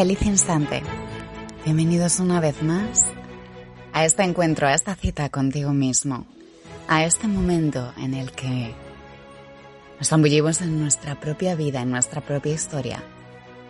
[0.00, 0.82] Feliz instante.
[1.62, 3.04] Bienvenidos una vez más
[3.92, 6.24] a este encuentro, a esta cita contigo mismo,
[6.88, 8.72] a este momento en el que
[9.98, 13.02] nos zambullimos en nuestra propia vida, en nuestra propia historia.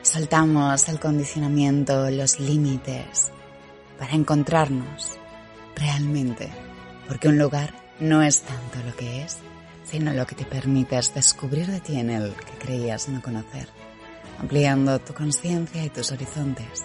[0.02, 3.32] Soltamos el condicionamiento, los límites,
[3.98, 5.18] para encontrarnos
[5.74, 6.48] realmente,
[7.08, 9.38] porque un lugar no es tanto lo que es,
[9.82, 13.79] sino lo que te permites descubrir de ti en el que creías no conocer,
[14.40, 16.84] ampliando tu conciencia y tus horizontes.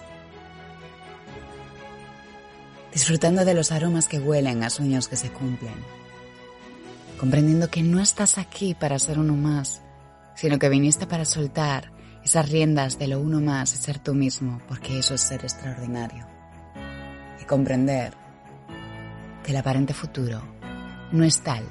[2.92, 5.74] Disfrutando de los aromas que huelen a sueños que se cumplen,
[7.18, 9.82] comprendiendo que no estás aquí para ser uno más,
[10.34, 11.92] sino que viniste para soltar
[12.22, 16.26] esas riendas de lo uno más y ser tú mismo, porque eso es ser extraordinario.
[17.40, 18.14] Y comprender
[19.42, 20.42] que el aparente futuro
[21.12, 21.64] no es tal,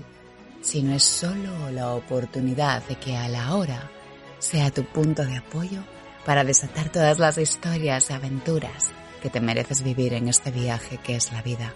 [0.62, 3.92] sino es solo la oportunidad de que a la hora
[4.40, 5.82] sea tu punto de apoyo
[6.26, 8.92] para desatar todas las historias y aventuras
[9.22, 11.74] que te mereces vivir en este viaje que es la vida,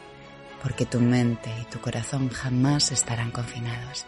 [0.61, 4.05] porque tu mente y tu corazón jamás estarán confinados.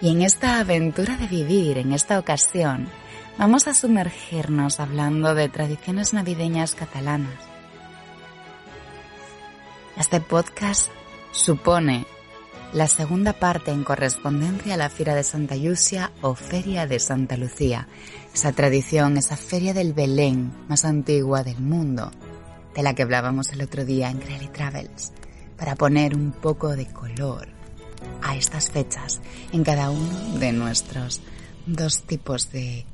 [0.00, 2.88] Y en esta aventura de vivir, en esta ocasión,
[3.38, 7.38] vamos a sumergirnos hablando de tradiciones navideñas catalanas.
[9.96, 10.90] Este podcast
[11.32, 12.06] supone
[12.72, 17.36] la segunda parte en correspondencia a la Fira de Santa Lucia o Feria de Santa
[17.36, 17.88] Lucía,
[18.32, 22.12] esa tradición, esa feria del Belén más antigua del mundo,
[22.74, 25.12] de la que hablábamos el otro día en Crowley Travels,
[25.56, 27.48] para poner un poco de color
[28.22, 29.20] a estas fechas
[29.52, 31.20] en cada uno de nuestros
[31.66, 32.86] dos tipos de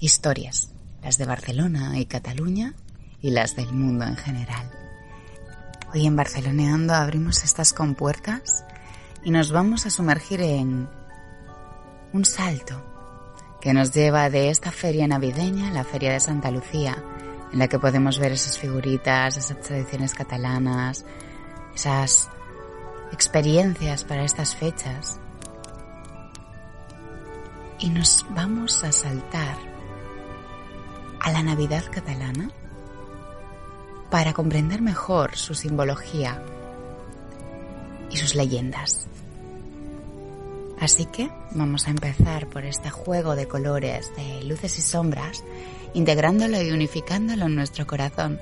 [0.00, 0.70] historias,
[1.02, 2.74] las de Barcelona y Cataluña
[3.22, 4.77] y las del mundo en general.
[5.94, 8.62] Hoy en Barceloneando abrimos estas compuertas
[9.24, 10.86] y nos vamos a sumergir en
[12.12, 12.84] un salto
[13.62, 17.02] que nos lleva de esta feria navideña, la feria de Santa Lucía,
[17.50, 21.06] en la que podemos ver esas figuritas, esas tradiciones catalanas,
[21.74, 22.28] esas
[23.10, 25.18] experiencias para estas fechas.
[27.78, 29.56] Y nos vamos a saltar
[31.20, 32.50] a la Navidad catalana
[34.10, 36.42] para comprender mejor su simbología
[38.10, 39.06] y sus leyendas.
[40.80, 45.42] Así que vamos a empezar por este juego de colores, de luces y sombras,
[45.92, 48.38] integrándolo y unificándolo en nuestro corazón.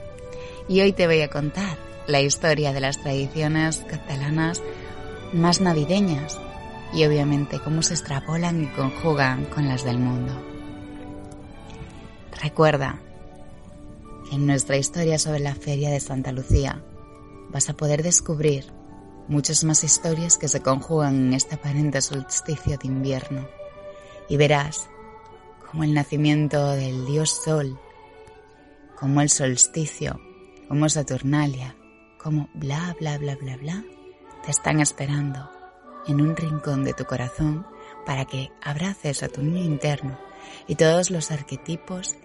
[0.69, 4.63] Y hoy te voy a contar la historia de las tradiciones catalanas
[5.33, 6.39] más navideñas
[6.93, 10.33] y obviamente cómo se extrapolan y conjugan con las del mundo.
[12.43, 13.01] Recuerda,
[14.33, 16.83] en nuestra historia sobre la Feria de Santa Lucía
[17.51, 18.73] vas a poder descubrir
[19.29, 23.49] muchas más historias que se conjugan en este aparente solsticio de invierno.
[24.29, 24.89] Y verás
[25.71, 27.79] como el nacimiento del dios Sol,
[28.99, 30.21] como el solsticio,
[30.69, 31.77] como Saturnalia,
[32.19, 33.85] como bla bla bla bla bla,
[34.45, 35.51] te están esperando
[36.07, 37.67] en un rincón de tu corazón
[38.05, 40.19] para que abraces a tu niño interno
[40.67, 42.17] y todos los arquetipos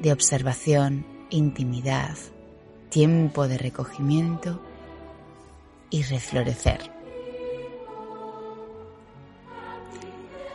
[0.00, 2.16] de observación, intimidad,
[2.88, 4.60] tiempo de recogimiento
[5.90, 6.90] y reflorecer.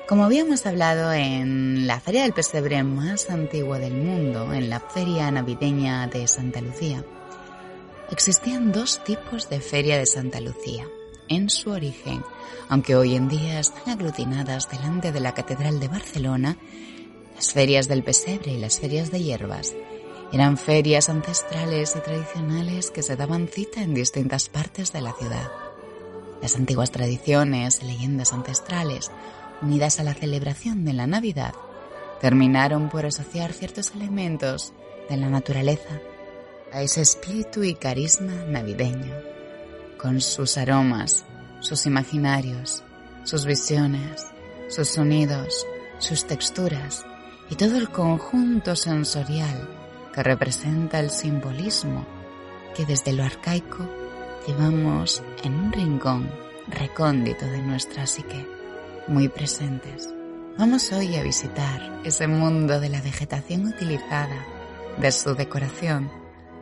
[0.07, 5.31] Como habíamos hablado en la feria del pesebre más antigua del mundo, en la feria
[5.31, 7.03] navideña de Santa Lucía,
[8.09, 10.85] existían dos tipos de feria de Santa Lucía
[11.29, 12.25] en su origen,
[12.67, 16.57] aunque hoy en día están aglutinadas delante de la Catedral de Barcelona
[17.41, 19.73] las ferias del pesebre y las ferias de hierbas
[20.31, 25.49] eran ferias ancestrales y tradicionales que se daban cita en distintas partes de la ciudad.
[26.39, 29.09] Las antiguas tradiciones y leyendas ancestrales,
[29.59, 31.55] unidas a la celebración de la Navidad,
[32.19, 34.71] terminaron por asociar ciertos elementos
[35.09, 35.99] de la naturaleza
[36.71, 39.15] a ese espíritu y carisma navideño,
[39.97, 41.25] con sus aromas,
[41.59, 42.83] sus imaginarios,
[43.23, 44.27] sus visiones,
[44.69, 45.65] sus sonidos,
[45.97, 47.03] sus texturas
[47.51, 49.69] y todo el conjunto sensorial
[50.13, 52.05] que representa el simbolismo
[52.73, 53.85] que desde lo arcaico
[54.47, 56.31] llevamos en un rincón
[56.67, 58.47] recóndito de nuestra psique,
[59.07, 60.09] muy presentes.
[60.57, 64.45] Vamos hoy a visitar ese mundo de la vegetación utilizada,
[64.97, 66.09] de su decoración,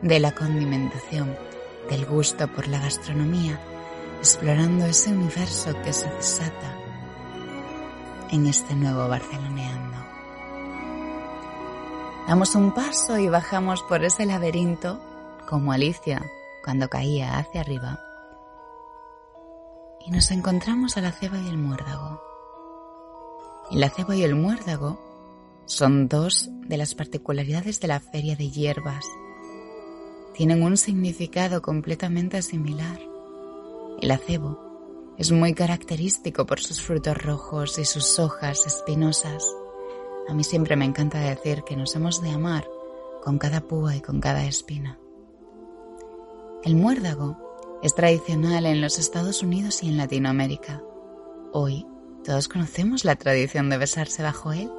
[0.02, 1.36] de la condimentación,
[1.88, 3.60] del gusto por la gastronomía,
[4.18, 6.76] explorando ese universo que se desata
[8.32, 10.09] en este nuevo Barceloneando.
[12.30, 15.00] Damos un paso y bajamos por ese laberinto
[15.48, 16.22] como Alicia
[16.62, 17.98] cuando caía hacia arriba.
[20.06, 22.22] Y nos encontramos a la ceba y el muérdago.
[23.72, 25.00] Y la ceba y el muérdago
[25.66, 29.04] son dos de las particularidades de la feria de hierbas.
[30.32, 33.00] Tienen un significado completamente similar.
[34.00, 39.44] El acebo es muy característico por sus frutos rojos y sus hojas espinosas.
[40.30, 42.64] A mí siempre me encanta decir que nos hemos de amar
[43.20, 44.96] con cada púa y con cada espina.
[46.62, 47.36] El muérdago
[47.82, 50.84] es tradicional en los Estados Unidos y en Latinoamérica.
[51.52, 51.84] Hoy
[52.24, 54.70] todos conocemos la tradición de besarse bajo él.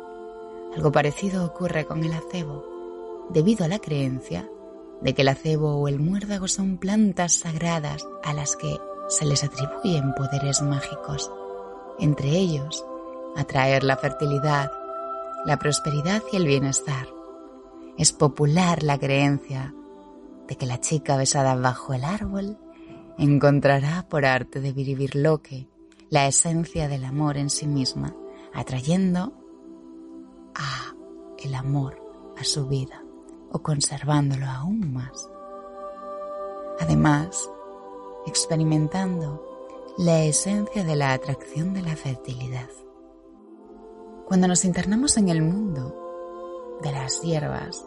[0.73, 4.49] Algo parecido ocurre con el acebo, debido a la creencia
[5.01, 8.77] de que el acebo o el muérdago son plantas sagradas a las que
[9.09, 11.29] se les atribuyen poderes mágicos,
[11.99, 12.85] entre ellos
[13.35, 14.71] atraer la fertilidad,
[15.45, 17.07] la prosperidad y el bienestar.
[17.97, 19.73] Es popular la creencia
[20.47, 22.57] de que la chica besada bajo el árbol
[23.17, 25.67] encontrará por arte de Viribirloque
[26.09, 28.15] la esencia del amor en sí misma,
[28.53, 29.33] atrayendo
[30.55, 30.93] a
[31.43, 31.97] el amor
[32.37, 33.03] a su vida
[33.51, 35.29] o conservándolo aún más.
[36.79, 37.49] Además,
[38.25, 39.43] experimentando
[39.97, 42.69] la esencia de la atracción de la fertilidad.
[44.31, 47.83] Cuando nos internamos en el mundo de las hierbas,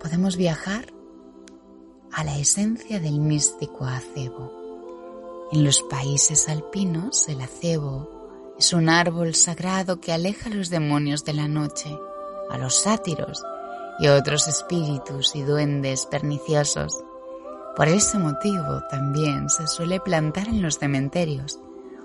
[0.00, 0.92] podemos viajar
[2.10, 4.50] a la esencia del místico acebo.
[5.52, 11.24] En los países alpinos, el acebo es un árbol sagrado que aleja a los demonios
[11.24, 11.96] de la noche,
[12.50, 13.44] a los sátiros
[14.00, 16.92] y otros espíritus y duendes perniciosos.
[17.76, 21.60] Por ese motivo también se suele plantar en los cementerios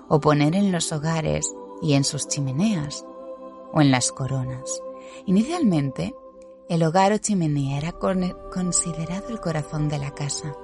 [0.07, 1.51] o poner en los hogares
[1.81, 3.05] y en sus chimeneas
[3.73, 4.81] o en las coronas.
[5.25, 6.13] Inicialmente
[6.69, 10.55] el hogar o chimenea era considerado el corazón de la casa,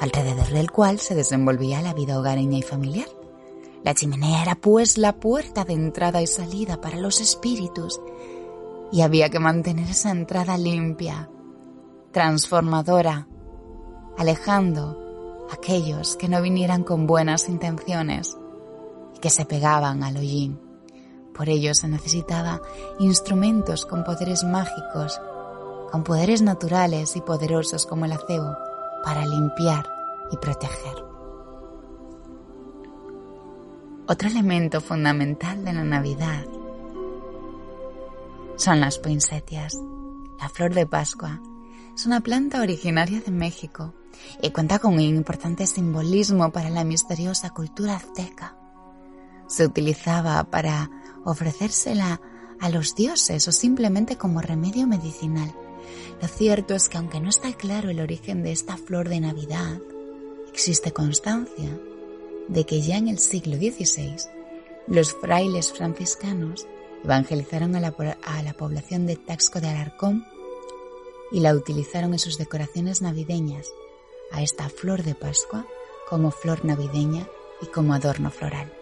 [0.00, 3.06] alrededor del cual se desenvolvía la vida hogareña y familiar.
[3.84, 8.00] La chimenea era pues la puerta de entrada y salida para los espíritus
[8.92, 11.30] y había que mantener esa entrada limpia,
[12.12, 13.28] transformadora,
[14.18, 18.36] alejando aquellos que no vinieran con buenas intenciones
[19.14, 20.58] y que se pegaban al hollín.
[21.34, 22.60] Por ello se necesitaba
[22.98, 25.20] instrumentos con poderes mágicos
[25.92, 28.56] con poderes naturales y poderosos como el acebo
[29.04, 29.86] para limpiar
[30.30, 31.04] y proteger.
[34.08, 36.46] Otro elemento fundamental de la Navidad
[38.56, 39.74] son las poinsettias.
[40.40, 41.42] La flor de Pascua
[41.94, 43.92] es una planta originaria de México
[44.40, 48.56] y cuenta con un importante simbolismo para la misteriosa cultura azteca.
[49.46, 50.90] Se utilizaba para
[51.24, 52.20] ofrecérsela
[52.60, 55.52] a los dioses o simplemente como remedio medicinal.
[56.20, 59.80] Lo cierto es que aunque no está claro el origen de esta flor de Navidad,
[60.52, 61.78] existe constancia
[62.48, 64.16] de que ya en el siglo XVI
[64.86, 66.66] los frailes franciscanos
[67.04, 67.92] evangelizaron a la,
[68.52, 70.24] población de Taxco de Alarcón
[71.30, 73.68] y la utilizaron en sus decoraciones navideñas
[74.30, 75.66] a esta flor de Pascua
[76.08, 77.26] como flor navideña
[77.60, 78.72] y como adorno floral.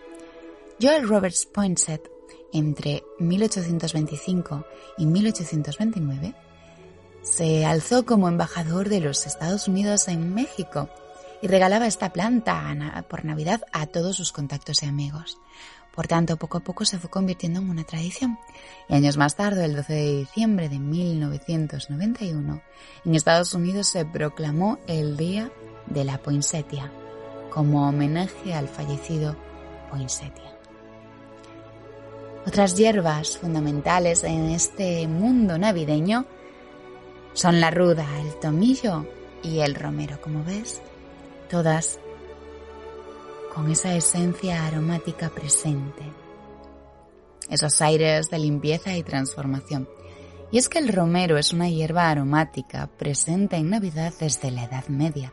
[0.80, 2.10] Joel Roberts Poinsett,
[2.52, 4.64] entre 1825
[4.98, 6.34] y 1829,
[7.22, 10.88] se alzó como embajador de los Estados Unidos en México
[11.42, 15.38] y regalaba esta planta por Navidad a todos sus contactos y amigos.
[15.94, 18.38] Por tanto, poco a poco se fue convirtiendo en una tradición.
[18.88, 22.62] Y años más tarde, el 12 de diciembre de 1991,
[23.04, 25.50] en Estados Unidos se proclamó el Día
[25.86, 26.92] de la Poinsettia,
[27.50, 29.36] como homenaje al fallecido
[29.90, 30.59] Poinsettia.
[32.46, 36.24] Otras hierbas fundamentales en este mundo navideño
[37.34, 39.06] son la ruda, el tomillo
[39.42, 40.80] y el romero, como ves,
[41.50, 41.98] todas
[43.54, 46.02] con esa esencia aromática presente,
[47.50, 49.88] esos aires de limpieza y transformación.
[50.50, 54.88] Y es que el romero es una hierba aromática presente en Navidad desde la Edad
[54.88, 55.32] Media.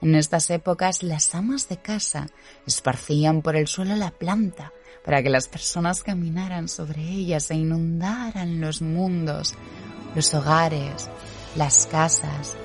[0.00, 2.28] En estas épocas las amas de casa
[2.66, 4.72] esparcían por el suelo la planta
[5.06, 9.54] para que las personas caminaran sobre ella e inundaran los mundos
[10.16, 11.10] los hogares,
[11.56, 12.56] las casas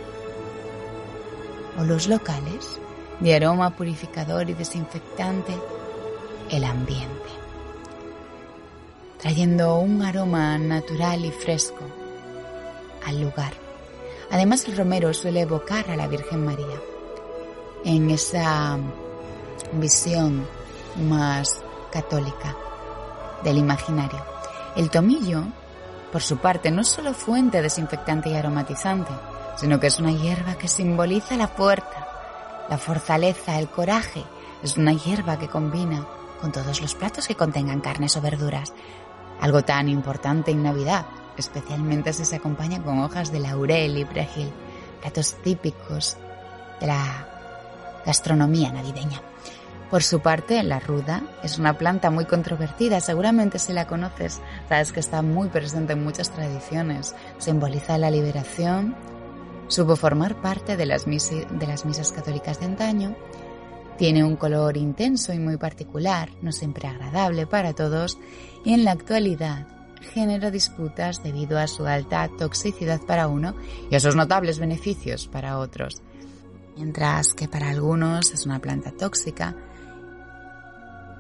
[1.78, 2.80] o los locales
[3.20, 5.54] de aroma purificador y desinfectante
[6.50, 7.30] el ambiente,
[9.20, 11.84] trayendo un aroma natural y fresco
[13.06, 13.54] al lugar.
[14.32, 16.80] Además el romero suele evocar a la Virgen María
[17.84, 18.80] en esa
[19.74, 20.48] visión
[20.98, 22.56] más católica
[23.44, 24.24] del imaginario.
[24.76, 25.44] El tomillo
[26.12, 29.14] por su parte, no es solo fuente desinfectante y aromatizante,
[29.56, 32.08] sino que es una hierba que simboliza la fuerza,
[32.70, 34.24] la fortaleza, el coraje.
[34.62, 36.06] Es una hierba que combina
[36.42, 38.74] con todos los platos que contengan carnes o verduras.
[39.40, 41.06] Algo tan importante en Navidad,
[41.38, 44.52] especialmente si se acompaña con hojas de laurel y perejil,
[45.00, 46.18] platos típicos
[46.82, 47.28] de la
[48.06, 49.22] gastronomía navideña.
[49.92, 54.94] Por su parte, la ruda es una planta muy controvertida, seguramente si la conoces, sabes
[54.94, 58.96] que está muy presente en muchas tradiciones, simboliza la liberación,
[59.68, 63.18] supo formar parte de las, de las misas católicas de antaño,
[63.98, 68.18] tiene un color intenso y muy particular, no siempre agradable para todos,
[68.64, 69.68] y en la actualidad
[70.14, 73.56] genera disputas debido a su alta toxicidad para uno
[73.90, 76.02] y a sus notables beneficios para otros.
[76.78, 79.54] Mientras que para algunos es una planta tóxica,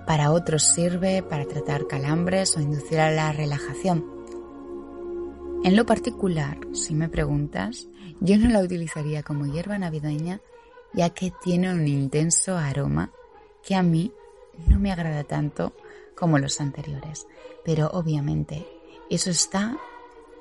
[0.05, 4.05] para otros sirve para tratar calambres o inducir a la relajación.
[5.63, 7.87] En lo particular, si me preguntas,
[8.19, 10.41] yo no la utilizaría como hierba navideña
[10.93, 13.11] ya que tiene un intenso aroma
[13.63, 14.11] que a mí
[14.67, 15.73] no me agrada tanto
[16.15, 17.27] como los anteriores.
[17.63, 18.67] Pero obviamente
[19.09, 19.77] eso está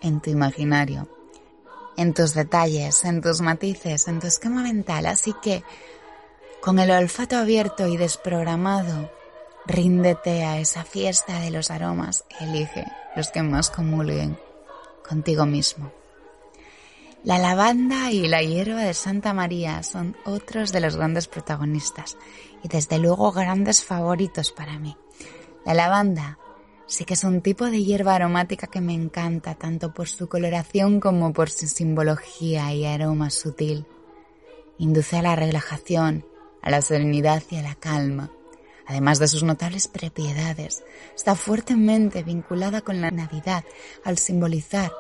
[0.00, 1.09] en tu imaginario,
[1.97, 5.07] en tus detalles, en tus matices, en tu esquema mental.
[5.07, 5.62] Así que
[6.61, 9.11] con el olfato abierto y desprogramado,
[9.67, 14.38] Ríndete a esa fiesta de los aromas elige los que más comulguen
[15.07, 15.93] contigo mismo.
[17.23, 22.17] La lavanda y la hierba de Santa María son otros de los grandes protagonistas
[22.62, 24.97] y desde luego grandes favoritos para mí.
[25.67, 26.38] La lavanda
[26.87, 31.00] sí que es un tipo de hierba aromática que me encanta tanto por su coloración
[31.00, 33.87] como por su simbología y aroma sutil.
[34.79, 36.25] Induce a la relajación,
[36.62, 38.31] a la serenidad y a la calma
[38.90, 40.82] además de sus notables propiedades,
[41.14, 43.64] está fuertemente vinculada con la Navidad
[44.02, 44.92] al simbolizar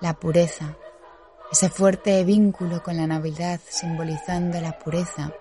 [0.00, 0.76] la pureza.
[1.52, 5.32] Ese fuerte vínculo con la Navidad simbolizando la pureza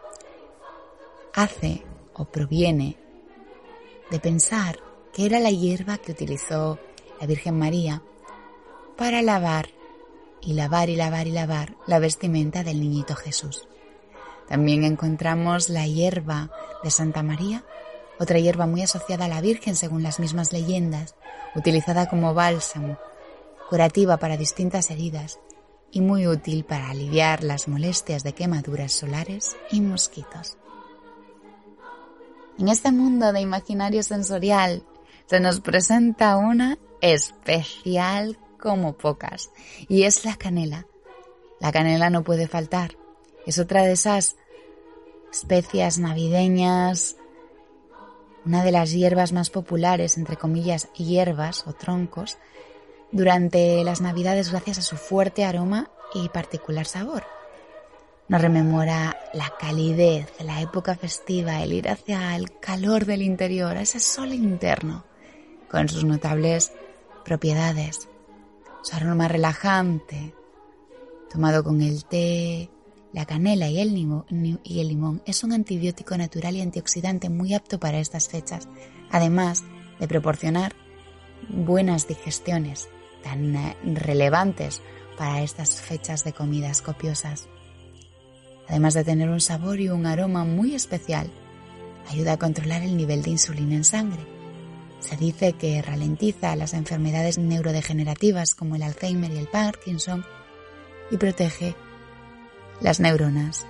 [1.34, 1.84] hace
[2.14, 2.98] o proviene
[4.12, 4.78] de pensar
[5.12, 6.78] que era la hierba que utilizó
[7.20, 8.04] la Virgen María
[8.96, 9.70] para lavar
[10.40, 13.68] y lavar y lavar y lavar la vestimenta del niñito Jesús.
[14.52, 16.52] También encontramos la hierba
[16.84, 17.64] de Santa María,
[18.20, 21.16] otra hierba muy asociada a la Virgen según las mismas leyendas,
[21.56, 22.98] utilizada como bálsamo,
[23.70, 25.40] curativa para distintas heridas
[25.90, 30.58] y muy útil para aliviar las molestias de quemaduras solares y mosquitos.
[32.60, 34.84] En este mundo de imaginario sensorial
[35.28, 39.50] se nos presenta una especial como pocas,
[39.88, 40.88] y es la canela.
[41.62, 42.98] La canela no puede faltar.
[43.48, 44.36] Es otra de esas
[45.32, 47.16] especias navideñas,
[48.46, 52.38] una de las hierbas más populares, entre comillas, hierbas o troncos,
[53.12, 57.24] durante las navidades gracias a su fuerte aroma y particular sabor.
[58.28, 64.00] Nos rememora la calidez, la época festiva, el ir hacia el calor del interior, ese
[64.00, 65.04] sol interno,
[65.70, 66.72] con sus notables
[67.26, 68.08] propiedades,
[68.82, 70.34] su aroma relajante,
[71.30, 72.70] tomado con el té,
[73.14, 78.30] la canela y el, limón, es un antibiótico natural y antioxidante muy apto para estas
[78.30, 78.70] fechas,
[79.10, 79.64] además
[80.00, 80.74] de proporcionar
[81.50, 82.90] buenas digestiones
[83.24, 84.82] tan eh, relevantes
[85.18, 87.48] para estas fechas de comidas copiosas.
[88.68, 91.30] Además de tener un sabor y un aroma muy especial,
[92.10, 94.26] ayuda a controlar el nivel de insulina en sangre.
[95.00, 100.24] Se dice que ralentiza las enfermedades neurodegenerativas como el Alzheimer y el Parkinson
[101.10, 101.76] y protege
[102.82, 103.66] las neuronas,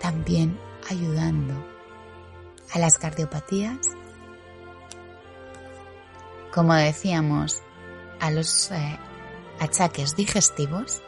[0.00, 1.54] también ayudando
[2.72, 3.78] a las cardiopatías,
[6.52, 7.62] como decíamos,
[8.20, 8.98] a los eh,
[9.60, 11.02] achaques digestivos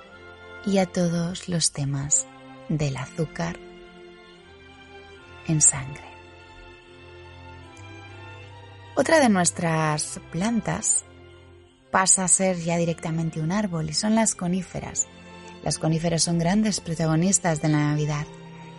[0.65, 2.27] y a todos los temas
[2.69, 3.59] del azúcar
[5.47, 6.05] en sangre.
[8.97, 11.05] Otra de nuestras plantas
[11.91, 15.09] pasa a ser ya directamente un árbol y son las coníferas.
[15.63, 18.27] Las coníferas son grandes protagonistas de la Navidad.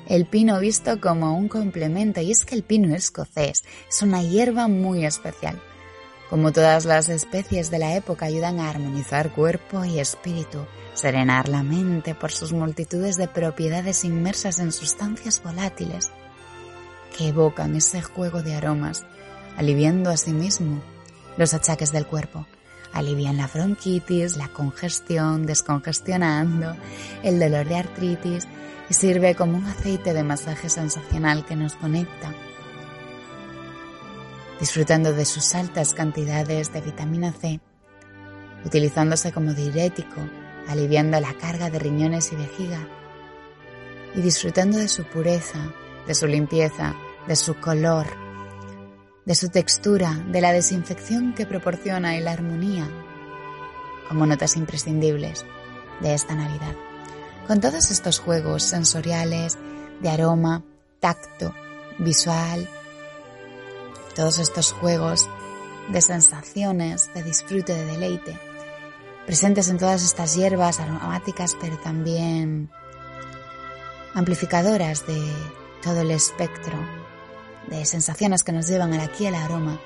[0.08, 4.68] El pino visto como un complemento, y es que el pino escocés es una hierba
[4.68, 5.62] muy especial.
[6.30, 11.62] Como todas las especies de la época ayudan a armonizar cuerpo y espíritu, serenar la
[11.62, 16.12] mente por sus multitudes de propiedades inmersas en sustancias volátiles
[17.16, 19.06] que evocan ese juego de aromas,
[19.58, 20.82] aliviando asimismo
[21.38, 22.48] los achaques del cuerpo
[22.94, 26.76] alivian la bronquitis, la congestión, descongestionando,
[27.24, 28.48] el dolor de artritis
[28.90, 32.34] y sirve como un aceite de masaje sensacional que nos conecta.
[34.60, 37.60] Disfrutando de sus altas cantidades de vitamina C,
[38.66, 40.22] utilizándose como diurético,
[40.68, 42.88] aliviando la carga de riñones y vejiga,
[44.16, 45.74] y disfrutando de su pureza,
[46.06, 46.94] de su limpieza,
[47.28, 48.08] de su color,
[49.26, 52.90] de su textura, de la desinfección que proporciona y la armonía,
[54.08, 55.46] como notas imprescindibles
[56.02, 56.76] de esta Navidad.
[57.48, 59.58] Con todos estos juegos sensoriales,
[60.02, 60.64] de aroma,
[61.00, 61.54] tacto,
[62.00, 62.68] visual,
[64.16, 65.30] todos estos juegos
[65.90, 68.40] de sensaciones, de disfrute, de deleite,
[69.26, 72.70] presentes en todas estas hierbas aromáticas, pero también
[74.14, 75.22] amplificadoras de
[75.84, 77.01] todo el espectro
[77.72, 79.80] de sensaciones que nos llevan al aquí el aroma,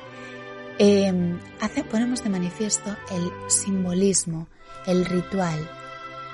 [0.78, 4.48] eh, hace, ponemos de manifiesto el simbolismo,
[4.86, 5.70] el ritual,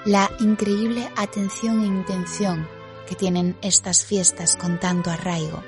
[0.05, 2.67] la increíble atención e intención
[3.07, 5.63] que tienen estas fiestas con tanto arraigo.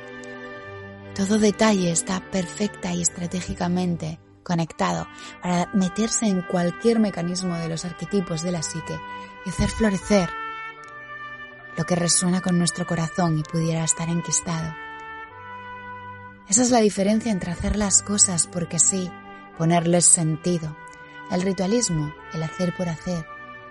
[1.13, 5.07] Todo detalle está perfecta y estratégicamente conectado
[5.41, 8.99] para meterse en cualquier mecanismo de los arquetipos de la psique
[9.45, 10.29] y hacer florecer
[11.77, 14.82] lo que resuena con nuestro corazón y pudiera estar enquistado.
[16.47, 19.09] Esa es la diferencia entre hacer las cosas porque sí,
[19.57, 20.75] ponerles sentido.
[21.31, 23.25] El ritualismo, el hacer por hacer,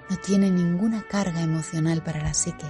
[0.08, 2.66] no tiene ninguna carga emocional para la psique.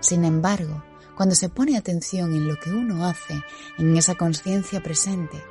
[0.00, 3.42] Sin embargo, cuando se pone atención en lo que uno hace,
[3.78, 5.42] en esa conciencia presente,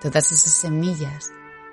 [0.00, 1.30] todas esas semillas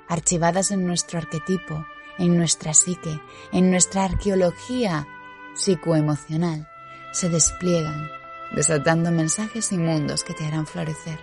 [0.08, 1.86] archivadas en nuestro arquetipo,
[2.17, 3.20] en nuestra psique,
[3.51, 5.08] en nuestra arqueología
[5.56, 6.67] psicoemocional,
[7.12, 8.10] se despliegan,
[8.56, 11.20] desatando mensajes inmundos que te harán florecer.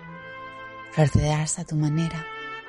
[0.94, 2.24] Florecerás a tu manera,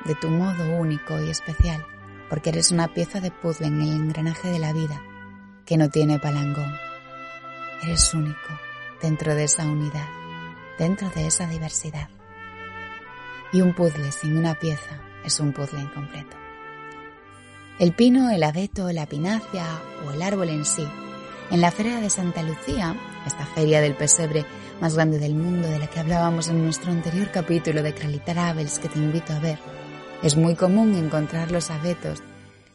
[0.05, 1.85] de tu modo único y especial,
[2.27, 4.99] porque eres una pieza de puzzle en el engranaje de la vida
[5.63, 6.75] que no tiene palangón.
[7.83, 8.59] Eres único
[8.99, 10.07] dentro de esa unidad,
[10.79, 12.09] dentro de esa diversidad.
[13.53, 16.35] Y un puzzle sin una pieza es un puzzle incompleto.
[17.77, 19.67] El pino, el abeto, la pinacia
[20.03, 20.87] o el árbol en sí.
[21.51, 22.95] En la Feria de Santa Lucía,
[23.27, 24.45] esta feria del pesebre
[24.81, 28.79] más grande del mundo de la que hablábamos en nuestro anterior capítulo de Kralitar Abels
[28.79, 29.59] que te invito a ver,
[30.23, 32.23] es muy común encontrar los abetos,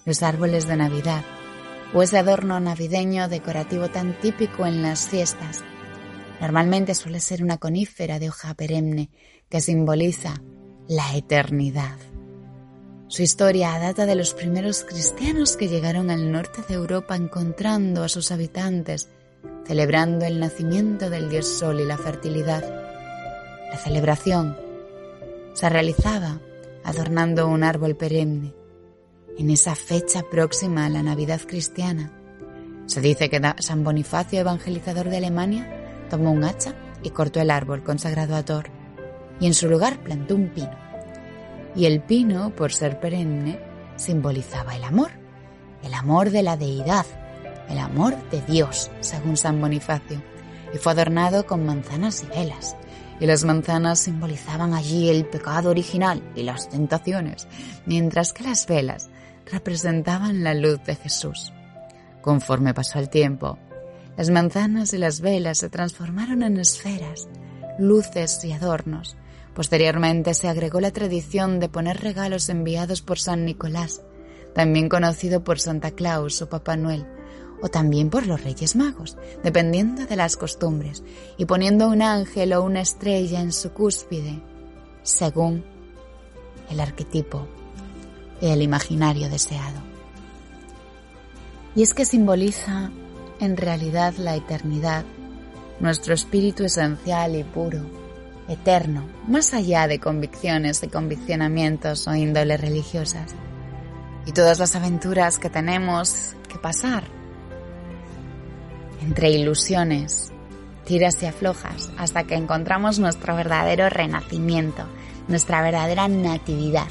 [0.05, 1.23] los árboles de Navidad
[1.93, 5.63] o ese adorno navideño decorativo tan típico en las fiestas.
[6.41, 9.11] Normalmente suele ser una conífera de hoja perenne
[9.49, 10.41] que simboliza
[10.89, 11.99] la eternidad.
[13.09, 18.09] Su historia data de los primeros cristianos que llegaron al norte de Europa encontrando a
[18.09, 19.09] sus habitantes,
[19.71, 22.65] celebrando el nacimiento del dios Sol y la fertilidad.
[23.71, 24.57] La celebración
[25.53, 26.41] se realizaba
[26.83, 28.53] adornando un árbol perenne
[29.39, 32.11] en esa fecha próxima a la Navidad cristiana.
[32.87, 37.85] Se dice que San Bonifacio, evangelizador de Alemania, tomó un hacha y cortó el árbol
[37.85, 38.65] consagrado a Thor,
[39.39, 40.77] y en su lugar plantó un pino
[41.77, 43.61] y el pino, por ser perenne,
[43.95, 45.13] simbolizaba el amor,
[45.85, 47.07] el amor de la deidad,
[47.71, 50.23] el amor de Dios, según San Bonifacio,
[50.75, 52.77] y fue adornado con manzanas y velas,
[53.19, 57.49] y las manzanas simbolizaban allí el pecado original y las tentaciones,
[57.87, 59.11] mientras que las velas
[59.51, 61.53] representaban la luz de Jesús.
[62.23, 63.59] Conforme pasó el tiempo,
[64.17, 67.29] las manzanas y las velas se transformaron en esferas,
[67.79, 69.17] luces y adornos,
[69.55, 74.03] Posteriormente se agregó la tradición de poner regalos enviados por San Nicolás,
[74.55, 77.07] también conocido por Santa Claus o Papá Noel,
[77.63, 81.03] o también por los Reyes Magos, dependiendo de las costumbres,
[81.37, 84.41] y poniendo un ángel o una estrella en su cúspide,
[85.03, 85.65] según
[86.71, 87.47] el arquetipo
[88.41, 89.81] y el imaginario deseado.
[91.75, 92.91] Y es que simboliza
[93.41, 95.05] en realidad la eternidad,
[95.79, 97.81] nuestro espíritu esencial y puro,
[98.49, 103.35] eterno, más allá de convicciones y conviccionamientos o índoles religiosas.
[104.27, 107.20] Y todas las aventuras que tenemos que pasar
[109.03, 110.33] entre ilusiones,
[110.85, 114.85] tiras y aflojas, hasta que encontramos nuestro verdadero renacimiento,
[115.29, 116.89] nuestra verdadera natividad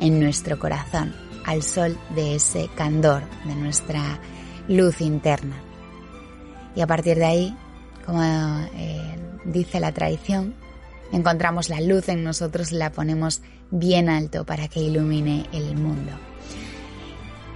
[0.00, 4.20] en nuestro corazón, al sol de ese candor, de nuestra
[4.68, 5.56] luz interna.
[6.74, 7.56] Y a partir de ahí,
[8.06, 10.54] como eh, dice la tradición,
[11.12, 16.12] encontramos la luz en nosotros y la ponemos bien alto para que ilumine el mundo.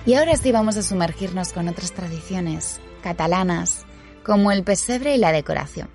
[0.07, 3.85] Y ahora sí vamos a sumergirnos con otras tradiciones catalanas,
[4.25, 5.89] como el pesebre y la decoración.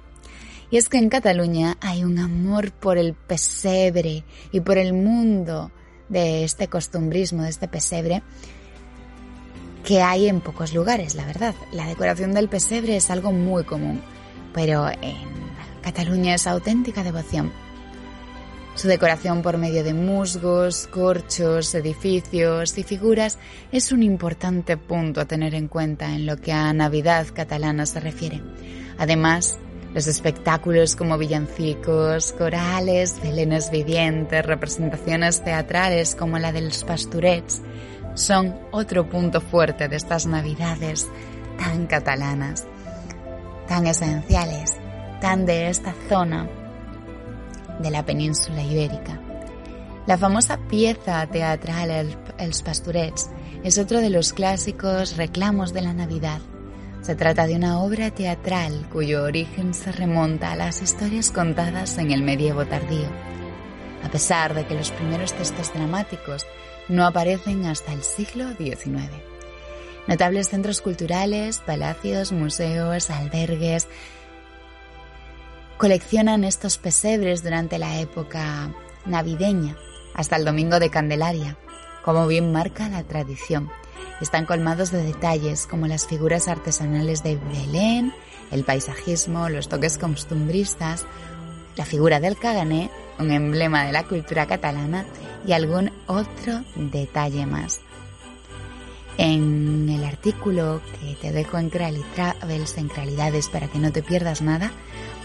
[0.72, 5.72] Y es que en Cataluña hay un amor por el pesebre y por el mundo
[6.10, 8.24] de este costumbrismo, de este pesebre,
[9.84, 11.54] que hay en pocos lugares, la verdad.
[11.72, 14.02] La decoración del pesebre es algo muy común,
[14.54, 15.18] pero en
[15.82, 17.52] Cataluña es auténtica devoción.
[18.76, 23.38] Su decoración por medio de musgos, corchos, edificios y figuras
[23.72, 28.00] es un importante punto a tener en cuenta en lo que a Navidad catalana se
[28.00, 28.42] refiere.
[28.98, 29.60] Además,
[29.94, 37.62] Los espectáculos como villancicos, corales, belenes vivientes, representaciones teatrales como la de los pasturets
[38.16, 41.08] son otro punto fuerte de estas navidades
[41.60, 42.66] tan catalanas,
[43.68, 44.74] tan esenciales,
[45.22, 46.50] tan de esta zona
[47.84, 49.22] de la península ibérica.
[50.08, 53.30] La famosa pieza teatral El, Els Pastorets
[53.64, 56.42] es otro de los clásicos reclamos de la Navidad
[57.04, 62.12] se trata de una obra teatral cuyo origen se remonta a las historias contadas en
[62.12, 63.10] el medievo tardío,
[64.06, 66.46] a pesar de que los primeros textos dramáticos
[66.88, 69.12] no aparecen hasta el siglo XIX.
[70.08, 73.90] Notables centros culturales, palacios, museos, albergues
[75.78, 78.72] coleccionan estos pesebres durante la época
[79.06, 79.78] navideña,
[80.14, 81.58] hasta el domingo de Candelaria,
[82.04, 83.70] como bien marca la tradición
[84.24, 88.14] están colmados de detalles como las figuras artesanales de Belén,
[88.52, 91.06] el paisajismo, los toques costumbristas,
[91.76, 95.06] la figura del cagané, un emblema de la cultura catalana
[95.46, 97.82] y algún otro detalle más.
[99.18, 102.90] En el artículo que te dejo en Crowley Travels en
[103.52, 104.72] para que no te pierdas nada,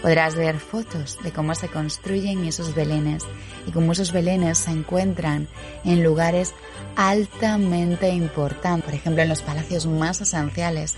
[0.01, 3.25] podrás ver fotos de cómo se construyen esos belenes
[3.67, 5.47] y cómo esos belenes se encuentran
[5.83, 6.53] en lugares
[6.95, 10.95] altamente importantes, por ejemplo en los palacios más esenciales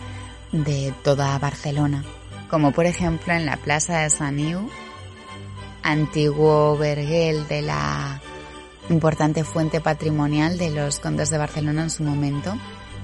[0.52, 2.04] de toda Barcelona,
[2.50, 4.70] como por ejemplo en la Plaza de Saniu,
[5.84, 8.22] antiguo verguel de la
[8.90, 12.56] importante fuente patrimonial de los condes de Barcelona en su momento,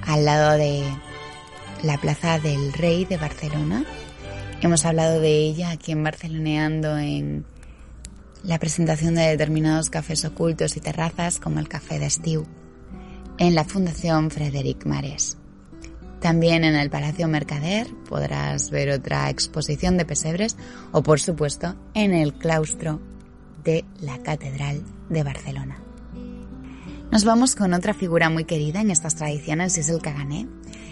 [0.06, 0.84] al lado de
[1.84, 3.84] la Plaza del Rey de Barcelona.
[4.60, 7.46] Hemos hablado de ella aquí en Barceloneando en
[8.44, 12.44] la presentación de determinados cafés ocultos y terrazas como el Café de Estiu
[13.38, 15.38] en la Fundación Frederic Marés.
[16.22, 20.58] También en el Palacio Mercader podrás ver otra exposición de pesebres
[20.92, 23.00] o por supuesto en el claustro
[23.64, 25.78] de la Catedral de Barcelona.
[27.12, 30.48] Nos vamos con otra figura muy querida en estas tradiciones y es el cagané.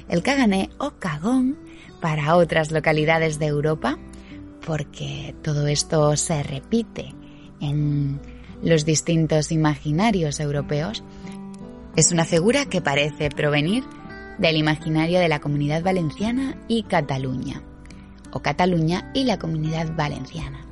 [0.08, 1.65] El cagané o cagón
[2.06, 3.98] para otras localidades de Europa,
[4.64, 7.16] porque todo esto se repite
[7.60, 8.22] en
[8.62, 11.04] los distintos imaginarios europeos.
[11.96, 13.86] Es una figura que parece provenir
[14.38, 17.64] del imaginario de la comunidad valenciana y Cataluña,
[18.32, 20.64] o Cataluña y la comunidad valenciana.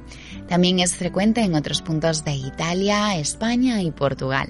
[0.48, 4.50] También es frecuente en otros puntos de Italia, España y Portugal.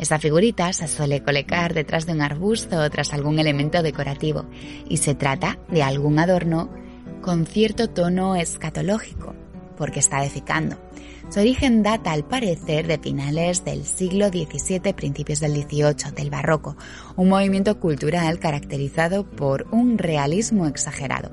[0.00, 4.46] Esta figurita se suele colocar detrás de un arbusto o tras algún elemento decorativo
[4.88, 6.70] y se trata de algún adorno
[7.20, 9.34] con cierto tono escatológico,
[9.76, 10.78] porque está edificando.
[11.28, 16.78] Su origen data al parecer de finales del siglo XVII, principios del XVIII, del barroco,
[17.16, 21.30] un movimiento cultural caracterizado por un realismo exagerado.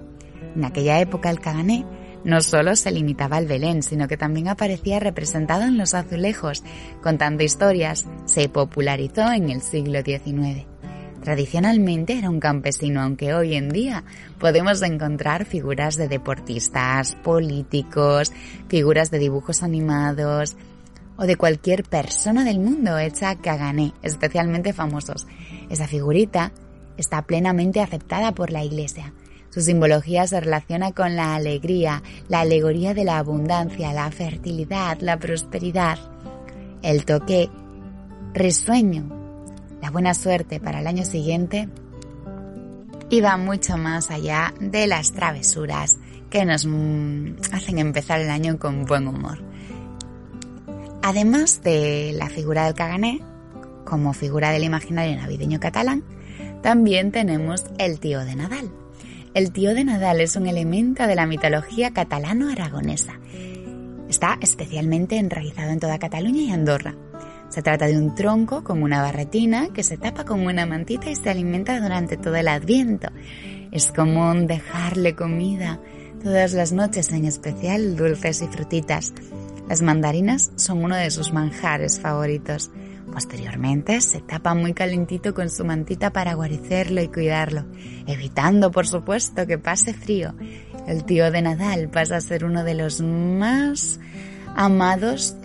[0.58, 1.86] En aquella época el cagané
[2.27, 6.61] no solo se limitaba al Belén, sino que también aparecía representado en los azulejos.
[7.01, 10.65] Contando historias, se popularizó en el siglo XIX.
[11.23, 14.03] Tradicionalmente era un campesino, aunque hoy en día
[14.39, 18.33] podemos encontrar figuras de deportistas, políticos,
[18.67, 20.57] figuras de dibujos animados
[21.15, 25.27] o de cualquier persona del mundo hecha cagané, especialmente famosos.
[25.69, 26.51] Esa figurita
[26.97, 29.13] está plenamente aceptada por la Iglesia.
[29.58, 35.17] Su simbología se relaciona con la alegría, la alegoría de la abundancia, la fertilidad, la
[35.17, 35.98] prosperidad,
[36.84, 37.50] el toque
[38.36, 39.10] risueño,
[39.82, 41.70] la buena suerte para el año siguiente.
[43.10, 45.98] Y va mucho más allá de las travesuras
[46.30, 46.67] que nos
[47.52, 49.39] hacen empezar el año con buen humor.
[51.02, 53.24] Además de la figura del cagané,
[53.86, 56.04] como figura del imaginario navideño catalán,
[56.62, 58.70] también tenemos el tío de Nadal,
[59.38, 63.19] el tío de Nadal es un elemento de la mitología catalano-aragonesa.
[64.10, 66.95] Está especialmente enraizado en toda Cataluña y Andorra.
[67.50, 71.15] Se trata de un tronco con una barretina que se tapa con una mantita y
[71.15, 73.10] se alimenta durante todo el adviento.
[73.71, 75.80] Es común dejarle comida
[76.23, 79.13] todas las noches, en especial dulces y frutitas.
[79.69, 82.71] Las mandarinas son uno de sus manjares favoritos.
[83.17, 87.65] Posteriormente se tapa muy calentito con su mantita para guarecerlo y cuidarlo,
[88.06, 90.36] evitando por supuesto que pase frío.
[90.86, 93.99] El tío de Nadal pasa a ser uno de los más
[94.56, 95.36] amados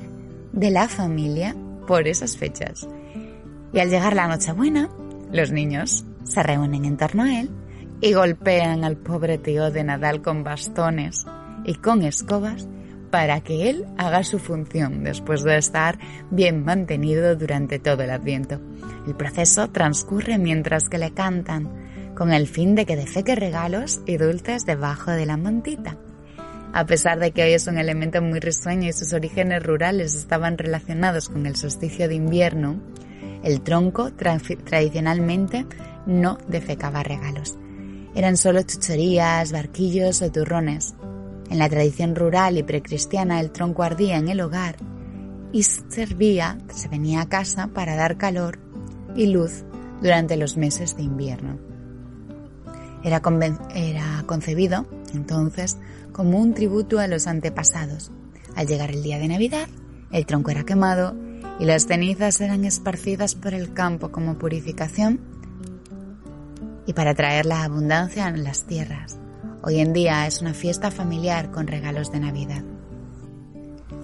[0.53, 1.57] de la familia
[1.87, 2.87] por esas fechas.
[3.73, 4.91] Y al llegar la Nochebuena,
[5.33, 7.49] los niños se reúnen en torno a él
[8.03, 11.25] y golpean al pobre tío de Nadal con bastones
[11.65, 12.69] y con escobas
[13.13, 15.99] para que Él haga su función después de estar
[16.31, 18.59] bien mantenido durante todo el adviento.
[19.07, 24.17] El proceso transcurre mientras que le cantan, con el fin de que defeque regalos y
[24.17, 25.99] dulces debajo de la mantita.
[26.73, 30.57] A pesar de que hoy es un elemento muy risueño y sus orígenes rurales estaban
[30.57, 32.81] relacionados con el solsticio de invierno,
[33.45, 35.67] el tronco tradicionalmente
[36.07, 37.59] no defecaba regalos.
[38.15, 40.95] Eran solo chucherías, barquillos o turrones.
[41.51, 44.77] En la tradición rural y precristiana el tronco ardía en el hogar
[45.53, 48.59] y servía, se venía a casa para dar calor
[49.15, 49.65] y luz
[50.01, 51.59] durante los meses de invierno.
[53.05, 53.21] Era,
[53.75, 55.79] era concebido entonces
[56.13, 58.11] como un tributo a los antepasados.
[58.55, 59.69] Al llegar el día de Navidad,
[60.11, 61.15] el tronco era quemado
[61.59, 65.21] y las cenizas eran esparcidas por el campo como purificación
[66.87, 69.19] y para traer la abundancia en las tierras.
[69.65, 72.65] Hoy en día es una fiesta familiar con regalos de Navidad.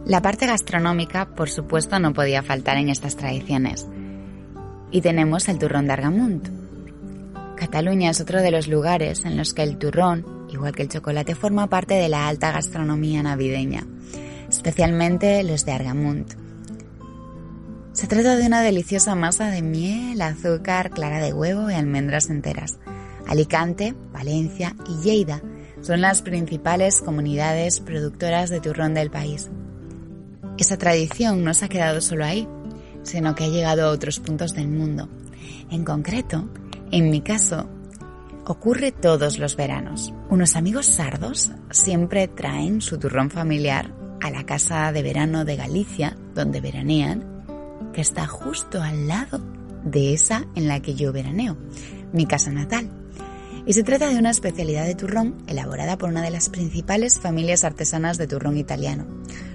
[0.06, 3.88] La parte gastronómica, por supuesto, no podía faltar en estas tradiciones.
[4.92, 6.48] Y tenemos el turrón de Argamunt.
[7.56, 11.34] Cataluña es otro de los lugares en los que el turrón, igual que el chocolate,
[11.34, 13.84] forma parte de la alta gastronomía navideña,
[14.48, 16.34] especialmente los de Argamunt.
[17.92, 22.78] Se trata de una deliciosa masa de miel, azúcar, clara de huevo y almendras enteras.
[23.28, 25.42] Alicante, Valencia y Lleida
[25.80, 29.50] son las principales comunidades productoras de turrón del país.
[30.58, 32.48] Esa tradición no se ha quedado solo ahí,
[33.02, 35.08] sino que ha llegado a otros puntos del mundo.
[35.70, 36.48] En concreto,
[36.90, 37.68] en mi caso,
[38.46, 40.12] ocurre todos los veranos.
[40.30, 46.16] Unos amigos sardos siempre traen su turrón familiar a la casa de verano de Galicia,
[46.34, 47.44] donde veranean,
[47.92, 49.40] que está justo al lado
[49.84, 51.56] de esa en la que yo veraneo,
[52.12, 52.90] mi casa natal.
[53.68, 57.64] Y se trata de una especialidad de turrón elaborada por una de las principales familias
[57.64, 59.06] artesanas de turrón italiano.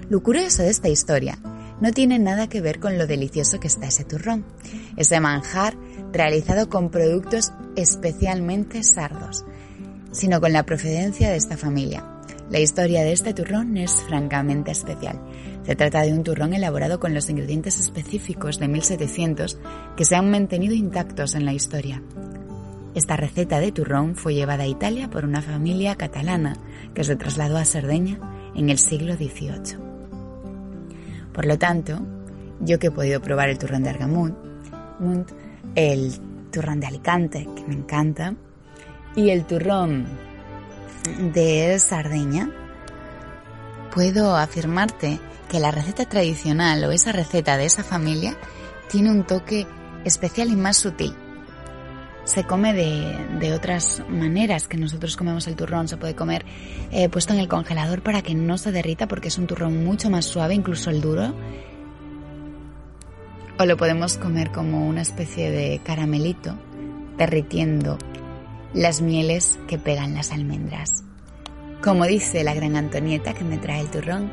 [0.08, 1.40] Lo curioso de esta historia
[1.80, 4.44] no tiene nada que ver con lo delicioso que está ese turrón,
[4.96, 5.76] ese manjar
[6.12, 9.44] realizado con productos especialmente sardos,
[10.12, 12.08] sino con la procedencia de esta familia.
[12.50, 15.20] La historia de este turrón es francamente especial.
[15.66, 19.58] Se trata de un turrón elaborado con los ingredientes específicos de 1700
[19.96, 22.00] que se han mantenido intactos en la historia.
[22.94, 26.56] Esta receta de turrón fue llevada a Italia por una familia catalana
[26.94, 28.20] que se trasladó a Cerdeña
[28.54, 29.78] en el siglo XVIII.
[31.32, 32.00] Por lo tanto,
[32.60, 34.36] yo que he podido probar el turrón de Argamunt,
[35.74, 36.12] el
[36.52, 38.34] turrón de Alicante, que me encanta,
[39.16, 40.06] y el turrón
[41.32, 42.48] de Sardeña,
[43.92, 48.36] puedo afirmarte que la receta tradicional o esa receta de esa familia
[48.88, 49.66] tiene un toque
[50.04, 51.14] especial y más sutil
[52.24, 55.88] se come de, otras maneras que nosotros comemos el turrón.
[55.88, 56.44] Se puede comer
[56.90, 60.10] eh, puesto en el congelador para que no se derrita porque es un turrón mucho
[60.10, 61.34] más suave, incluso el duro.
[63.58, 66.56] O lo podemos comer como una especie de caramelito,
[67.16, 67.98] derritiendo
[68.72, 71.04] las mieles que pegan las almendras.
[71.82, 74.32] Como dice la gran Antonieta que me trae el turrón,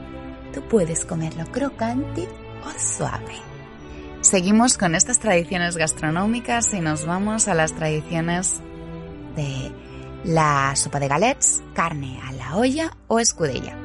[0.54, 2.28] tú puedes comerlo crocante
[2.66, 3.51] o suave.
[4.22, 8.62] Seguimos con estas tradiciones gastronómicas y nos vamos a las tradiciones
[9.36, 9.72] de
[10.24, 13.76] la sopa de galets, carne a la olla o escudella.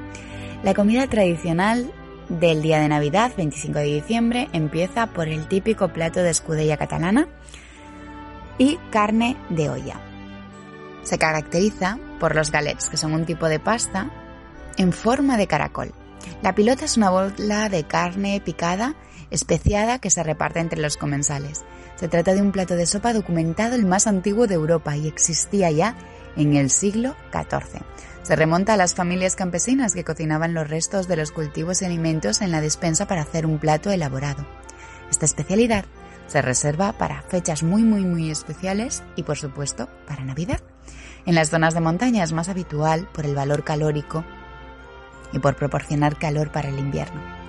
[0.62, 1.90] La comida tradicional
[2.29, 7.29] del día de Navidad, 25 de diciembre, empieza por el típico plato de escudella catalana
[8.59, 9.99] y carne de olla.
[11.03, 14.11] Se caracteriza por los galets, que son un tipo de pasta
[14.77, 15.94] en forma de caracol.
[16.42, 18.96] La pilota es una bola de carne picada
[19.30, 21.64] especiada que se reparte entre los comensales.
[21.96, 25.70] Se trata de un plato de sopa documentado el más antiguo de Europa y existía
[25.70, 25.96] ya
[26.36, 27.82] en el siglo XIV.
[28.22, 32.42] Se remonta a las familias campesinas que cocinaban los restos de los cultivos y alimentos
[32.42, 34.46] en la despensa para hacer un plato elaborado.
[35.10, 35.84] Esta especialidad
[36.26, 40.60] se reserva para fechas muy muy muy especiales y por supuesto para Navidad.
[41.24, 44.24] En las zonas de montaña es más habitual por el valor calórico
[45.32, 47.45] y por proporcionar calor para el invierno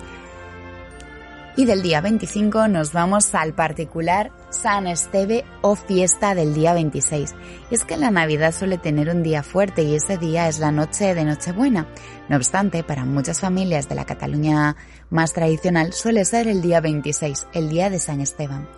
[1.58, 7.34] y del día 25 nos vamos al particular San Esteve o fiesta del día 26.
[7.72, 10.72] Y es que la Navidad suele tener un día fuerte y ese día es la
[10.72, 11.88] noche de Nochebuena.
[12.30, 14.78] No obstante, para muchas familias de la Cataluña
[15.10, 18.70] más tradicional suele ser el día 26, el día de San Esteban.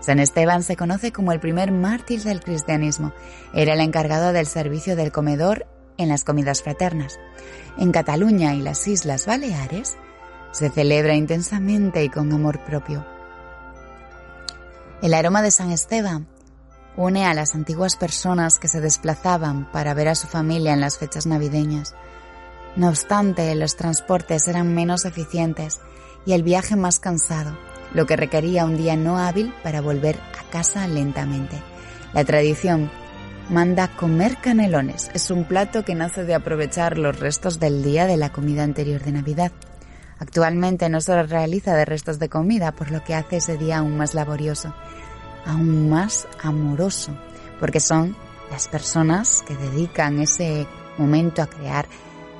[0.00, 3.12] San Esteban se conoce como el primer mártir del cristianismo.
[3.54, 5.66] Era el encargado del servicio del comedor
[5.98, 7.16] en las comidas fraternas.
[7.78, 9.96] En Cataluña y las Islas Baleares,
[10.54, 13.04] se celebra intensamente y con amor propio.
[15.02, 16.28] El aroma de San Esteban
[16.96, 20.96] une a las antiguas personas que se desplazaban para ver a su familia en las
[20.96, 21.96] fechas navideñas.
[22.76, 25.80] No obstante, los transportes eran menos eficientes
[26.24, 27.58] y el viaje más cansado,
[27.92, 31.60] lo que requería un día no hábil para volver a casa lentamente.
[32.12, 32.92] La tradición
[33.50, 35.10] manda comer canelones.
[35.14, 39.02] Es un plato que nace de aprovechar los restos del día de la comida anterior
[39.02, 39.50] de Navidad.
[40.24, 43.98] Actualmente no se realiza de restos de comida, por lo que hace ese día aún
[43.98, 44.74] más laborioso,
[45.44, 47.12] aún más amoroso,
[47.60, 48.16] porque son
[48.50, 51.86] las personas que dedican ese momento a crear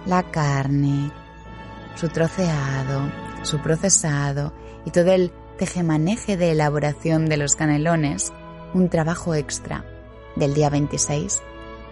[0.06, 1.12] la carne,
[1.94, 4.54] su troceado, su procesado
[4.86, 8.32] y todo el tejemaneje de elaboración de los canelones,
[8.72, 9.84] un trabajo extra
[10.36, 11.42] del día 26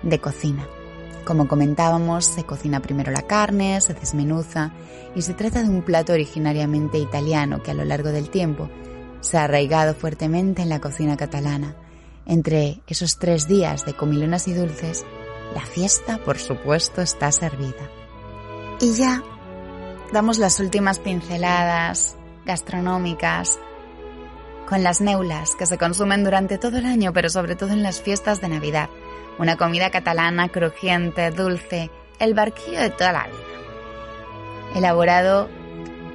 [0.05, 0.66] de cocina.
[1.24, 4.72] Como comentábamos, se cocina primero la carne, se desmenuza
[5.14, 8.68] y se trata de un plato originariamente italiano que a lo largo del tiempo
[9.20, 11.76] se ha arraigado fuertemente en la cocina catalana.
[12.26, 15.04] Entre esos tres días de comilonas y dulces,
[15.54, 17.88] la fiesta, por supuesto, está servida.
[18.80, 19.22] Y ya
[20.12, 23.58] damos las últimas pinceladas gastronómicas
[24.68, 28.00] con las neulas que se consumen durante todo el año, pero sobre todo en las
[28.00, 28.88] fiestas de Navidad.
[29.42, 34.76] Una comida catalana crujiente, dulce, el barquillo de toda la vida.
[34.76, 35.48] Elaborado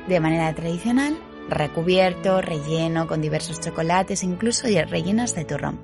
[0.08, 1.18] de manera tradicional,
[1.50, 5.78] recubierto, relleno con diversos chocolates, incluso rellenos de turrón.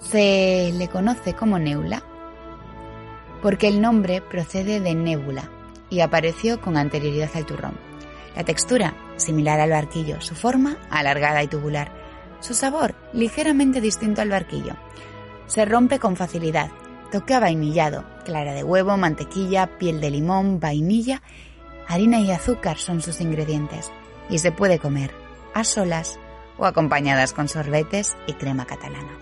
[0.00, 2.02] Se le conoce como neula
[3.42, 5.48] porque el nombre procede de nébula
[5.88, 7.78] y apareció con anterioridad al turrón.
[8.34, 11.92] La textura, similar al barquillo, su forma, alargada y tubular.
[12.40, 14.74] Su sabor, ligeramente distinto al barquillo.
[15.46, 16.70] Se rompe con facilidad.
[17.10, 21.22] Toque vainillado, clara de huevo, mantequilla, piel de limón, vainilla,
[21.88, 23.92] harina y azúcar son sus ingredientes.
[24.28, 25.12] Y se puede comer
[25.54, 26.18] a solas
[26.58, 29.18] o acompañadas con sorbetes y crema catalana.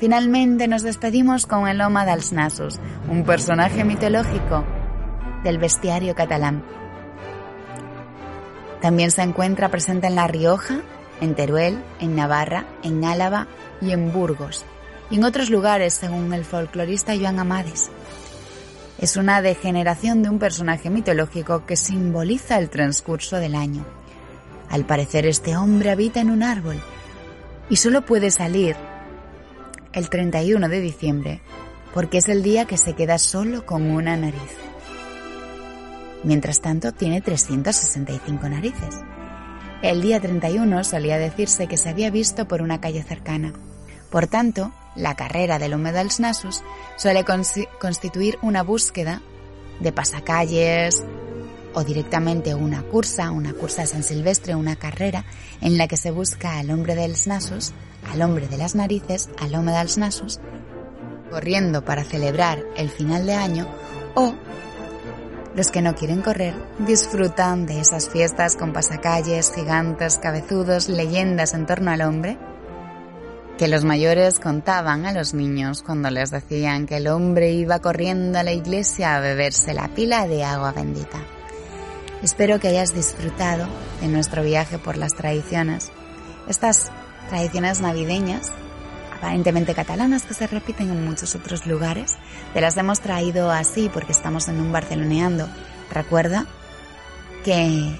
[0.00, 4.64] Finalmente nos despedimos con el Oma dels Nassos, un personaje mitológico
[5.42, 6.62] del bestiario catalán
[8.80, 10.80] también se encuentra presente en La Rioja,
[11.20, 13.48] en Teruel, en Navarra, en Álava
[13.80, 14.64] y en Burgos,
[15.10, 17.90] y en otros lugares según el folclorista Joan Amades.
[18.98, 23.84] Es una degeneración de un personaje mitológico que simboliza el transcurso del año.
[24.68, 26.80] Al parecer este hombre habita en un árbol
[27.70, 28.76] y solo puede salir
[29.92, 31.40] el 31 de diciembre
[31.94, 34.56] porque es el día que se queda solo con una nariz.
[36.24, 39.00] Mientras tanto, tiene 365 narices.
[39.82, 43.52] El día 31 solía decirse que se había visto por una calle cercana.
[44.10, 46.62] Por tanto, la carrera del húmedo dels Nasus
[46.96, 49.22] suele constituir una búsqueda
[49.80, 51.04] de pasacalles
[51.74, 55.24] o directamente una cursa, una cursa San Silvestre, una carrera
[55.60, 57.72] en la que se busca al hombre dels Nasus,
[58.10, 60.40] al hombre de las narices, al hombre dels Nasus,
[61.30, 63.68] corriendo para celebrar el final de año
[64.14, 64.34] o
[65.54, 71.66] los que no quieren correr disfrutan de esas fiestas con pasacalles, gigantes, cabezudos, leyendas en
[71.66, 72.38] torno al hombre
[73.58, 78.38] que los mayores contaban a los niños cuando les decían que el hombre iba corriendo
[78.38, 81.18] a la iglesia a beberse la pila de agua bendita.
[82.22, 83.66] Espero que hayas disfrutado
[84.00, 85.90] de nuestro viaje por las tradiciones,
[86.48, 86.92] estas
[87.28, 88.52] tradiciones navideñas
[89.18, 92.16] aparentemente catalanas que se repiten en muchos otros lugares.
[92.54, 95.48] Te las hemos traído así porque estamos en un barceloneando.
[95.90, 96.46] Recuerda
[97.44, 97.98] que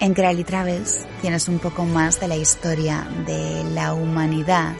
[0.00, 4.74] en Creali Travels tienes un poco más de la historia de la humanidad,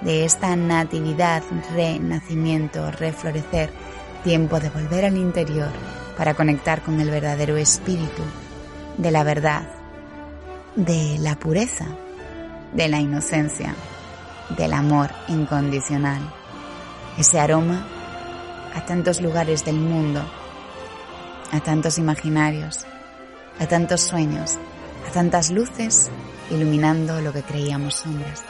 [0.00, 1.42] de esta natividad,
[1.74, 3.70] renacimiento, reflorecer,
[4.24, 5.70] tiempo de volver al interior
[6.16, 8.22] para conectar con el verdadero espíritu
[8.96, 9.68] de la verdad,
[10.76, 11.86] de la pureza,
[12.72, 13.74] de la inocencia
[14.56, 16.20] del amor incondicional,
[17.18, 17.86] ese aroma
[18.74, 20.22] a tantos lugares del mundo,
[21.52, 22.86] a tantos imaginarios,
[23.58, 24.56] a tantos sueños,
[25.08, 26.10] a tantas luces
[26.50, 28.44] iluminando lo que creíamos sombras.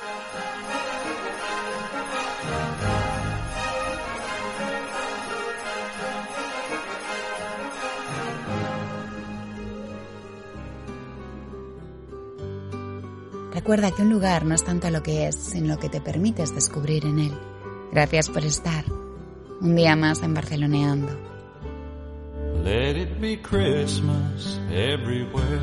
[13.55, 16.55] Recuerda que un lugar no es tanto lo que es, sino lo que te permites
[16.55, 17.39] descubrir en él.
[17.93, 18.85] Gracias por estar
[19.61, 21.32] un día más en Barceloneando.
[22.63, 25.61] Let it be Christmas everywhere.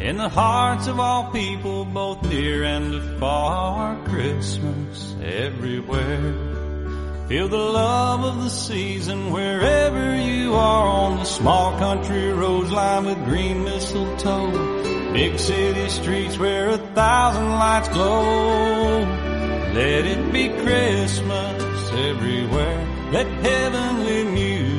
[0.00, 4.04] In the hearts of all people, both near and afar.
[4.06, 6.34] Christmas everywhere.
[7.28, 13.06] Feel the love of the season wherever you are on the small country roads lined
[13.06, 15.12] with green mistletoe.
[15.12, 18.98] Big city streets where a thousand lights glow.
[19.74, 23.10] Let it be Christmas everywhere.
[23.12, 24.77] Let heavenly music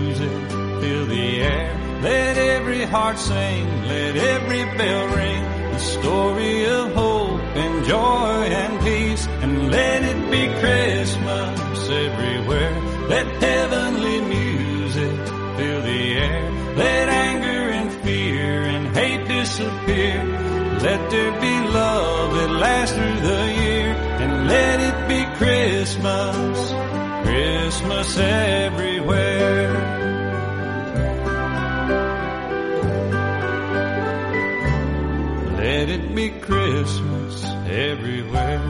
[0.89, 1.69] fill the air.
[2.01, 3.65] Let every heart sing.
[3.93, 5.43] Let every bell ring.
[5.73, 9.23] The story of hope and joy and peace.
[9.43, 12.75] And let it be Christmas everywhere.
[13.13, 15.17] Let heavenly music
[15.57, 16.43] fill the air.
[16.83, 20.17] Let anger and fear and hate disappear.
[20.87, 23.89] Let there be love that lasts through the year.
[24.23, 26.57] And let it be Christmas,
[27.25, 28.88] Christmas everywhere.
[36.19, 37.45] Be Christmas
[37.87, 38.61] everywhere.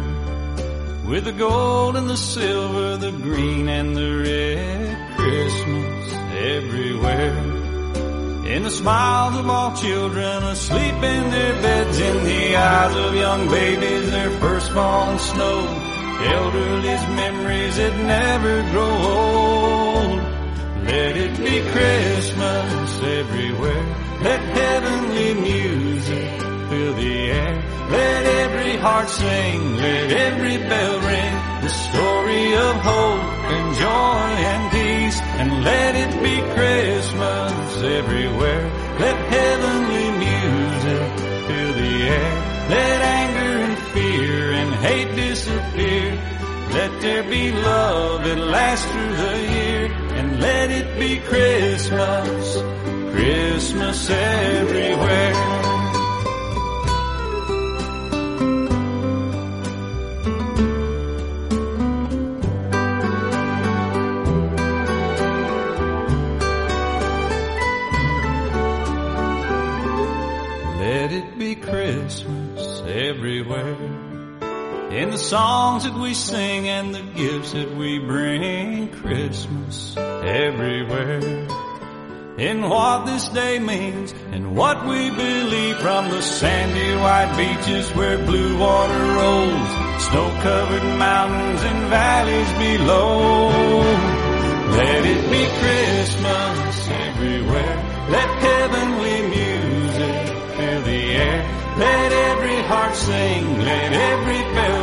[1.10, 5.18] With the gold and the silver, the green and the red.
[5.18, 6.14] Christmas
[6.54, 7.38] everywhere.
[8.54, 13.50] In the smiles of all children asleep in their beds, in the eyes of young
[13.50, 15.60] babies, their first fallen snow.
[16.38, 20.20] Elderly's memories that never grow old.
[20.92, 22.90] Let it be Christmas
[23.20, 23.86] everywhere.
[24.22, 26.29] Let heavenly music
[28.80, 31.34] every heart sing, let every bell ring.
[31.62, 33.24] The story of hope
[33.54, 35.20] and joy and peace.
[35.40, 38.66] And let it be Christmas everywhere.
[39.00, 41.10] Let heavenly music
[41.48, 42.34] fill the air.
[42.70, 46.10] Let anger and fear and hate disappear.
[46.72, 49.86] Let there be love that lasts through the year.
[50.20, 52.58] And let it be Christmas,
[53.14, 55.59] Christmas everywhere.
[75.30, 81.20] Songs that we sing and the gifts that we bring, Christmas everywhere.
[82.40, 88.18] In what this day means and what we believe from the sandy white beaches where
[88.26, 89.70] blue water rolls,
[90.10, 93.50] snow-covered mountains and valleys below.
[94.82, 97.78] Let it be Christmas everywhere.
[98.10, 100.18] Let heavenly music
[100.58, 101.60] fill the air.
[101.78, 104.79] Let every heart sing, let every bell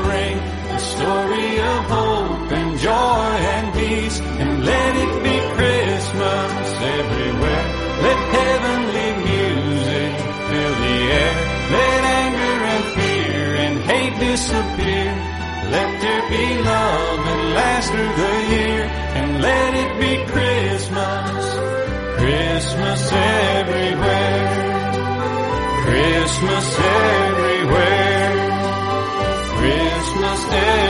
[16.06, 18.82] there be love and last through the year.
[19.18, 21.42] And let it be Christmas,
[22.20, 23.00] Christmas
[23.52, 24.46] everywhere,
[25.84, 26.66] Christmas
[27.02, 28.32] everywhere,
[29.58, 30.85] Christmas everywhere.